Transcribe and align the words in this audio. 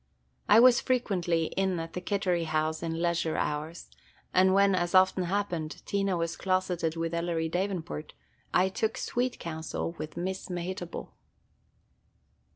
I 0.49 0.59
was 0.59 0.81
frequently 0.81 1.43
in 1.55 1.79
at 1.79 1.93
the 1.93 2.01
Kittery 2.01 2.45
house 2.45 2.81
in 2.81 2.99
leisure 2.99 3.37
hours, 3.37 3.87
and 4.33 4.51
when, 4.51 4.73
as 4.73 4.95
often 4.95 5.25
happened, 5.25 5.83
Tina 5.85 6.17
was 6.17 6.35
closeted 6.35 6.95
with 6.95 7.13
Ellery 7.13 7.49
Davenport, 7.49 8.13
I 8.51 8.67
took 8.69 8.97
sweet 8.97 9.37
counsel 9.37 9.91
with 9.99 10.17
Miss 10.17 10.49
Mehitable. 10.49 11.11